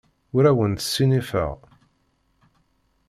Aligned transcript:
Ur 0.35 0.43
awent-ssinifeɣ. 0.49 1.53